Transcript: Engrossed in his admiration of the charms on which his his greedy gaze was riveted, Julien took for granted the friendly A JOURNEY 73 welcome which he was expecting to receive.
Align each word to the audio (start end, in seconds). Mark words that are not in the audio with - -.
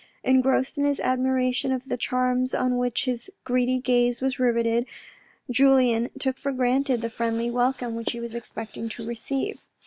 Engrossed 0.23 0.79
in 0.79 0.83
his 0.83 0.99
admiration 0.99 1.71
of 1.71 1.87
the 1.87 1.95
charms 1.95 2.55
on 2.55 2.79
which 2.79 3.05
his 3.05 3.25
his 3.25 3.31
greedy 3.43 3.77
gaze 3.77 4.19
was 4.19 4.39
riveted, 4.39 4.87
Julien 5.47 6.09
took 6.17 6.39
for 6.39 6.51
granted 6.51 7.03
the 7.03 7.09
friendly 7.11 7.49
A 7.49 7.51
JOURNEY 7.51 7.53
73 7.53 7.55
welcome 7.55 7.95
which 7.95 8.11
he 8.13 8.19
was 8.19 8.33
expecting 8.33 8.89
to 8.89 9.05
receive. 9.05 9.61